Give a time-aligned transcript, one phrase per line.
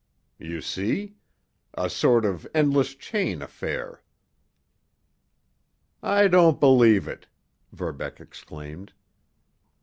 [0.39, 1.17] You see?
[1.75, 4.01] A sort of endless chain affair."
[6.01, 7.27] "I don't believe it!"
[7.71, 8.93] Verbeck exclaimed.